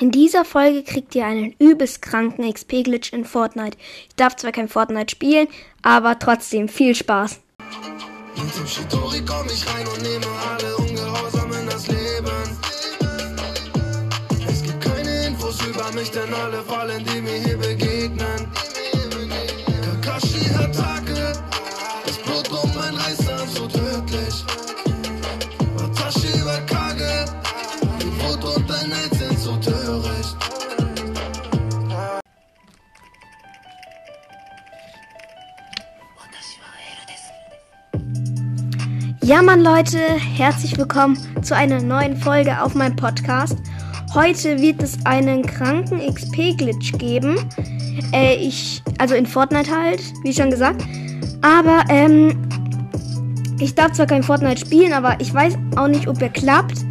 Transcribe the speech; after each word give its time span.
In 0.00 0.10
dieser 0.10 0.44
Folge 0.44 0.82
kriegt 0.82 1.14
ihr 1.14 1.24
einen 1.24 1.54
übelst 1.60 2.02
kranken 2.02 2.52
XP-Glitch 2.52 3.12
in 3.12 3.24
Fortnite. 3.24 3.78
Ich 4.08 4.16
darf 4.16 4.34
zwar 4.34 4.50
kein 4.50 4.68
Fortnite 4.68 5.12
spielen, 5.12 5.46
aber 5.82 6.18
trotzdem 6.18 6.68
viel 6.68 6.96
Spaß. 6.96 7.40
Mit 8.36 8.56
dem 8.56 8.66
Shitori 8.66 9.22
komm 9.24 9.46
ich 9.46 9.64
rein 9.72 9.86
und 9.86 10.02
nehme 10.02 10.26
alle 10.50 10.76
ungehorsam 10.76 11.52
in 11.52 11.66
das 11.66 11.86
Leben. 11.86 12.58
Es 14.48 14.62
gibt 14.64 14.80
keine 14.80 15.26
Infos 15.26 15.64
über 15.64 15.92
mich, 15.92 16.10
denn 16.10 16.34
alle 16.34 16.60
fallen, 16.62 17.04
die 17.04 17.20
mir 17.20 17.38
hier 17.44 17.56
begegnen. 17.56 18.50
Kakashi 20.02 20.50
Attacke, 20.58 21.32
das 22.04 22.18
Blut 22.18 22.50
um 22.50 22.70
mein 22.74 22.94
Reißer 22.96 23.46
so 23.46 23.68
tödlich. 23.68 24.44
Watashi 25.76 26.44
Wakage, 26.44 27.24
die 28.02 28.22
Wut 28.22 28.44
und 28.56 28.68
dein 28.68 29.03
Ja, 39.24 39.40
Mann, 39.40 39.62
Leute, 39.62 39.98
herzlich 40.36 40.76
willkommen 40.76 41.16
zu 41.40 41.56
einer 41.56 41.80
neuen 41.80 42.14
Folge 42.14 42.60
auf 42.60 42.74
meinem 42.74 42.94
Podcast. 42.94 43.56
Heute 44.12 44.60
wird 44.60 44.82
es 44.82 44.98
einen 45.06 45.40
kranken 45.40 45.98
XP-Glitch 45.98 46.98
geben. 46.98 47.38
Äh, 48.12 48.34
ich, 48.34 48.82
also 48.98 49.14
in 49.14 49.24
Fortnite 49.24 49.74
halt, 49.74 50.02
wie 50.24 50.34
schon 50.34 50.50
gesagt. 50.50 50.84
Aber, 51.40 51.84
ähm, 51.88 52.36
ich 53.58 53.74
darf 53.74 53.92
zwar 53.92 54.04
kein 54.04 54.22
Fortnite 54.22 54.60
spielen, 54.60 54.92
aber 54.92 55.18
ich 55.18 55.32
weiß 55.32 55.56
auch 55.76 55.88
nicht, 55.88 56.06
ob 56.06 56.20
er 56.20 56.28
klappt. 56.28 56.84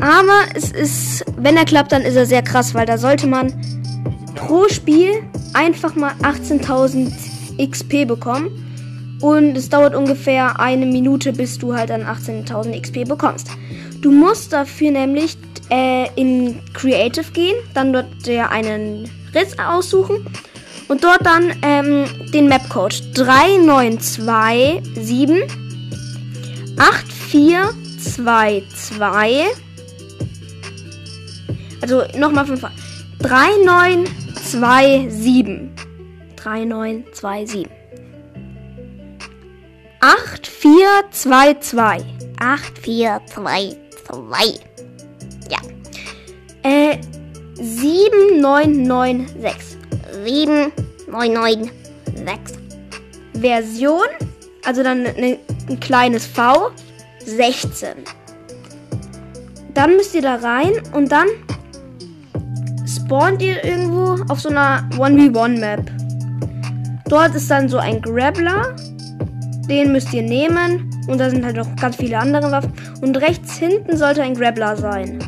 Aber 0.00 0.40
es 0.54 0.72
ist, 0.72 1.22
wenn 1.36 1.58
er 1.58 1.66
klappt, 1.66 1.92
dann 1.92 2.00
ist 2.00 2.16
er 2.16 2.24
sehr 2.24 2.42
krass, 2.42 2.72
weil 2.72 2.86
da 2.86 2.96
sollte 2.96 3.26
man 3.26 3.52
pro 4.36 4.70
Spiel 4.70 5.10
einfach 5.52 5.96
mal 5.96 6.12
18.000 6.22 7.12
XP 7.70 8.08
bekommen. 8.08 8.62
Und 9.20 9.56
es 9.56 9.68
dauert 9.68 9.94
ungefähr 9.94 10.58
eine 10.60 10.86
Minute, 10.86 11.32
bis 11.32 11.58
du 11.58 11.74
halt 11.74 11.90
dann 11.90 12.02
18.000 12.02 12.80
XP 12.80 13.08
bekommst. 13.08 13.48
Du 14.02 14.10
musst 14.10 14.52
dafür 14.52 14.90
nämlich 14.90 15.38
äh, 15.70 16.08
in 16.16 16.60
Creative 16.74 17.30
gehen, 17.32 17.54
dann 17.74 17.92
dort 17.92 18.26
dir 18.26 18.50
einen 18.50 19.08
Riss 19.34 19.56
aussuchen 19.58 20.26
und 20.88 21.02
dort 21.02 21.24
dann 21.24 21.52
ähm, 21.62 22.04
den 22.32 22.48
Mapcode 22.48 23.02
3927 23.14 25.44
8422 26.78 29.46
also 31.80 32.02
nochmal 32.16 32.46
fünfmal 32.46 32.70
3927 33.20 35.70
3927 36.36 37.66
8422 40.06 42.04
8422. 42.38 44.60
Ja. 45.50 45.58
Äh, 46.62 46.98
7996. 47.54 49.78
7996. 50.24 52.56
Version, 53.34 54.06
also 54.64 54.84
dann 54.84 55.02
ne, 55.02 55.40
ein 55.68 55.80
kleines 55.80 56.24
V, 56.26 56.70
16. 57.24 58.04
Dann 59.74 59.96
müsst 59.96 60.14
ihr 60.14 60.22
da 60.22 60.36
rein 60.36 60.80
und 60.92 61.10
dann 61.10 61.26
spawnt 62.86 63.42
ihr 63.42 63.64
irgendwo 63.64 64.22
auf 64.32 64.40
so 64.40 64.50
einer 64.50 64.88
1v1-Map. 64.92 65.90
Dort 67.08 67.34
ist 67.34 67.50
dann 67.50 67.68
so 67.68 67.78
ein 67.78 68.00
Grappler. 68.00 68.76
Den 69.68 69.92
müsst 69.92 70.12
ihr 70.12 70.22
nehmen. 70.22 70.90
Und 71.08 71.18
da 71.18 71.30
sind 71.30 71.44
halt 71.44 71.56
noch 71.56 71.74
ganz 71.76 71.96
viele 71.96 72.18
andere 72.18 72.50
Waffen. 72.50 72.72
Und 73.00 73.16
rechts 73.20 73.56
hinten 73.56 73.96
sollte 73.96 74.22
ein 74.22 74.34
Grappler 74.34 74.76
sein. 74.76 75.18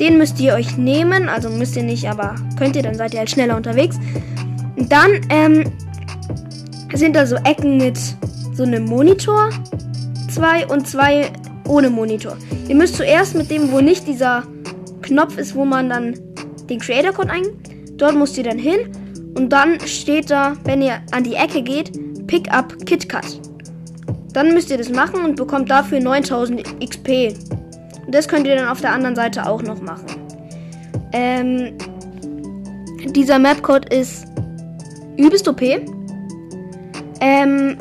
Den 0.00 0.18
müsst 0.18 0.40
ihr 0.40 0.54
euch 0.54 0.76
nehmen. 0.76 1.28
Also 1.28 1.50
müsst 1.50 1.76
ihr 1.76 1.82
nicht, 1.82 2.08
aber 2.08 2.34
könnt 2.58 2.76
ihr, 2.76 2.82
dann 2.82 2.94
seid 2.94 3.12
ihr 3.12 3.20
halt 3.20 3.30
schneller 3.30 3.56
unterwegs. 3.56 3.96
Und 4.76 4.90
dann 4.90 5.10
ähm, 5.30 5.64
sind 6.94 7.16
da 7.16 7.26
so 7.26 7.36
Ecken 7.36 7.78
mit 7.78 7.98
so 8.54 8.62
einem 8.62 8.84
Monitor. 8.84 9.50
Zwei 10.30 10.66
und 10.66 10.86
zwei 10.86 11.30
ohne 11.66 11.90
Monitor. 11.90 12.36
Ihr 12.68 12.74
müsst 12.74 12.96
zuerst 12.96 13.34
mit 13.34 13.50
dem, 13.50 13.72
wo 13.72 13.80
nicht 13.80 14.06
dieser 14.06 14.44
Knopf 15.02 15.36
ist, 15.38 15.54
wo 15.54 15.64
man 15.64 15.88
dann 15.88 16.18
den 16.68 16.78
Creator 16.78 17.12
Code 17.12 17.30
ein. 17.30 17.44
Dort 17.96 18.14
müsst 18.14 18.36
ihr 18.38 18.44
dann 18.44 18.58
hin. 18.58 18.78
Und 19.34 19.50
dann 19.50 19.80
steht 19.80 20.30
da, 20.30 20.54
wenn 20.64 20.82
ihr 20.82 21.00
an 21.12 21.24
die 21.24 21.34
Ecke 21.34 21.62
geht, 21.62 21.92
Pick 22.28 22.52
up 22.52 22.74
KitKat. 22.84 23.47
Dann 24.32 24.54
müsst 24.54 24.70
ihr 24.70 24.78
das 24.78 24.90
machen 24.90 25.24
und 25.24 25.36
bekommt 25.36 25.70
dafür 25.70 26.00
9000 26.00 26.62
XP. 26.80 27.34
Und 28.06 28.14
das 28.14 28.28
könnt 28.28 28.46
ihr 28.46 28.56
dann 28.56 28.68
auf 28.68 28.80
der 28.80 28.92
anderen 28.92 29.16
Seite 29.16 29.46
auch 29.46 29.62
noch 29.62 29.80
machen. 29.80 30.06
Ähm, 31.12 31.78
dieser 33.06 33.38
Mapcode 33.38 33.92
ist 33.92 34.26
übelst 35.16 35.48
OP. 35.48 35.62
Ähm, 37.20 37.76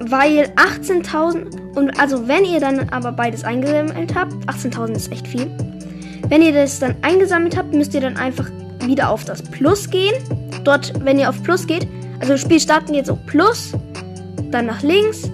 weil 0.00 0.52
18.000 0.56 1.76
und 1.76 1.98
also 2.00 2.26
wenn 2.28 2.44
ihr 2.44 2.60
dann 2.60 2.88
aber 2.90 3.12
beides 3.12 3.44
eingesammelt 3.44 4.14
habt, 4.14 4.32
18.000 4.46 4.92
ist 4.92 5.12
echt 5.12 5.26
viel. 5.26 5.50
Wenn 6.28 6.42
ihr 6.42 6.52
das 6.52 6.78
dann 6.78 6.94
eingesammelt 7.02 7.56
habt, 7.56 7.72
müsst 7.74 7.94
ihr 7.94 8.00
dann 8.00 8.16
einfach 8.16 8.50
wieder 8.80 9.10
auf 9.10 9.24
das 9.24 9.42
Plus 9.42 9.88
gehen. 9.90 10.14
Dort, 10.64 10.92
wenn 11.04 11.18
ihr 11.18 11.28
auf 11.28 11.42
Plus 11.42 11.66
geht, 11.66 11.86
also 12.20 12.36
Spiel 12.36 12.60
starten 12.60 12.94
jetzt 12.94 13.06
so 13.06 13.18
Plus, 13.26 13.72
dann 14.50 14.66
nach 14.66 14.82
links, 14.82 15.30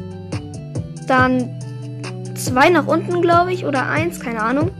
dann 1.06 1.58
zwei 2.34 2.68
nach 2.68 2.86
unten, 2.86 3.22
glaube 3.22 3.52
ich, 3.52 3.64
oder 3.64 3.86
eins, 3.86 4.20
keine 4.20 4.42
Ahnung. 4.42 4.70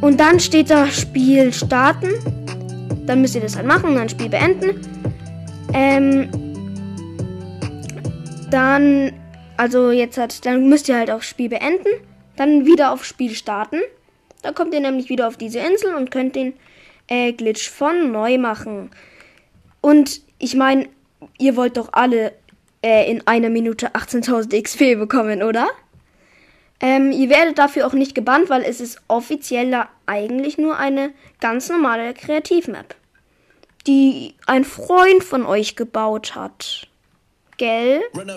Und 0.00 0.18
dann 0.18 0.40
steht 0.40 0.70
da 0.70 0.86
Spiel 0.86 1.52
starten. 1.52 2.10
Dann 3.06 3.20
müsst 3.20 3.34
ihr 3.34 3.40
das 3.40 3.56
halt 3.56 3.66
machen 3.66 3.90
und 3.90 3.96
dann 3.96 4.08
Spiel 4.08 4.28
beenden. 4.28 4.80
Ähm, 5.74 6.28
dann, 8.50 9.12
also 9.56 9.90
jetzt 9.90 10.16
hat, 10.18 10.44
dann 10.46 10.68
müsst 10.68 10.88
ihr 10.88 10.96
halt 10.96 11.10
auf 11.10 11.22
Spiel 11.22 11.48
beenden. 11.48 11.88
Dann 12.36 12.64
wieder 12.64 12.92
auf 12.92 13.04
Spiel 13.04 13.34
starten. 13.34 13.80
Da 14.42 14.52
kommt 14.52 14.72
ihr 14.72 14.80
nämlich 14.80 15.10
wieder 15.10 15.28
auf 15.28 15.36
diese 15.36 15.58
Insel 15.58 15.94
und 15.94 16.10
könnt 16.10 16.34
den 16.34 16.54
äh, 17.08 17.32
Glitch 17.32 17.68
von 17.68 18.10
neu 18.10 18.38
machen. 18.38 18.90
Und 19.82 20.22
ich 20.38 20.54
meine, 20.54 20.88
ihr 21.38 21.56
wollt 21.56 21.76
doch 21.76 21.90
alle 21.92 22.32
äh, 22.82 23.10
in 23.10 23.26
einer 23.26 23.50
Minute 23.50 23.94
18.000 23.94 24.62
XP 24.62 24.98
bekommen, 24.98 25.42
oder? 25.42 25.68
Ähm, 26.80 27.12
ihr 27.12 27.28
werdet 27.28 27.58
dafür 27.58 27.86
auch 27.86 27.92
nicht 27.92 28.14
gebannt, 28.14 28.48
weil 28.48 28.62
es 28.62 28.80
ist 28.80 29.02
offiziell 29.06 29.84
eigentlich 30.06 30.56
nur 30.56 30.78
eine 30.78 31.12
ganz 31.40 31.68
normale 31.68 32.14
Kreativmap, 32.14 32.94
die 33.86 34.34
ein 34.46 34.64
Freund 34.64 35.22
von 35.22 35.44
euch 35.44 35.76
gebaut 35.76 36.34
hat. 36.34 36.86
Gell? 37.58 38.00
Und 38.14 38.30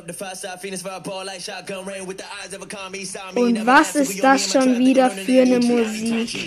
was 3.65 3.95
ist 3.95 4.21
das 4.21 4.51
schon 4.51 4.77
wieder 4.77 5.09
für 5.09 5.43
eine 5.43 5.59
Musik? 5.59 6.37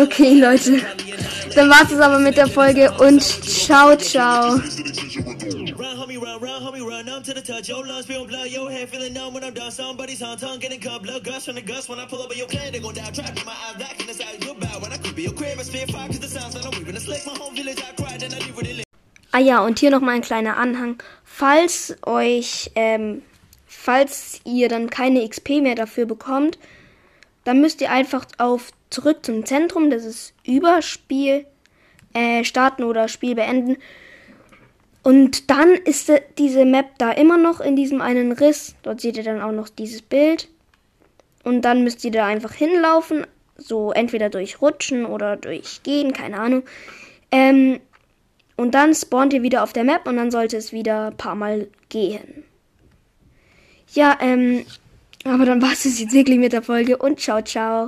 Okay, 0.00 0.34
Leute. 0.40 0.80
Dann 1.54 1.70
war's 1.70 1.90
es 1.90 2.00
aber 2.00 2.18
mit 2.18 2.36
der 2.36 2.46
Folge 2.46 2.90
und 2.98 3.22
ciao, 3.22 3.96
ciao. 3.96 4.60
Ah 19.32 19.40
ja, 19.40 19.64
und 19.64 19.78
hier 19.80 19.90
nochmal 19.90 20.14
ein 20.14 20.20
kleiner 20.20 20.56
Anhang. 20.56 21.02
Falls 21.24 21.96
euch, 22.06 22.70
ähm, 22.76 23.22
falls 23.66 24.40
ihr 24.44 24.68
dann 24.68 24.90
keine 24.90 25.28
XP 25.28 25.60
mehr 25.60 25.74
dafür 25.74 26.06
bekommt, 26.06 26.58
dann 27.42 27.60
müsst 27.60 27.80
ihr 27.80 27.90
einfach 27.90 28.26
auf 28.38 28.70
zurück 28.94 29.24
zum 29.24 29.44
Zentrum, 29.44 29.90
das 29.90 30.04
ist 30.04 30.34
Überspiel, 30.46 31.46
äh, 32.14 32.44
starten 32.44 32.84
oder 32.84 33.08
Spiel 33.08 33.34
beenden. 33.34 33.76
Und 35.02 35.50
dann 35.50 35.74
ist 35.74 36.10
diese 36.38 36.64
Map 36.64 36.86
da 36.96 37.10
immer 37.10 37.36
noch 37.36 37.60
in 37.60 37.76
diesem 37.76 38.00
einen 38.00 38.32
Riss. 38.32 38.74
Dort 38.82 39.02
seht 39.02 39.18
ihr 39.18 39.24
dann 39.24 39.42
auch 39.42 39.52
noch 39.52 39.68
dieses 39.68 40.00
Bild. 40.00 40.48
Und 41.42 41.62
dann 41.62 41.84
müsst 41.84 42.02
ihr 42.04 42.10
da 42.10 42.24
einfach 42.26 42.54
hinlaufen. 42.54 43.26
So 43.58 43.92
entweder 43.92 44.30
durch 44.30 44.62
Rutschen 44.62 45.04
oder 45.04 45.36
durch 45.36 45.82
Gehen, 45.82 46.14
keine 46.14 46.40
Ahnung. 46.40 46.62
Ähm, 47.30 47.80
und 48.56 48.74
dann 48.74 48.94
spawnt 48.94 49.32
ihr 49.34 49.42
wieder 49.42 49.62
auf 49.62 49.72
der 49.72 49.84
Map 49.84 50.06
und 50.06 50.16
dann 50.16 50.30
sollte 50.30 50.56
es 50.56 50.72
wieder 50.72 51.08
ein 51.08 51.16
paar 51.16 51.34
Mal 51.34 51.68
gehen. 51.88 52.44
Ja, 53.92 54.16
ähm, 54.20 54.64
aber 55.24 55.44
dann 55.44 55.60
war 55.60 55.72
es 55.72 55.84
jetzt 55.84 56.12
wirklich 56.12 56.38
mit 56.38 56.52
der 56.52 56.62
Folge 56.62 56.96
und 56.96 57.20
ciao, 57.20 57.42
ciao. 57.42 57.82